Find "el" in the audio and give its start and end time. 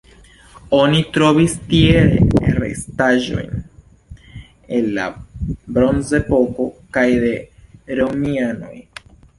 4.79-4.91